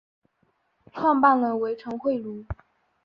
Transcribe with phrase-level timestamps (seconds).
[0.91, 2.43] 创办人为陈惠如。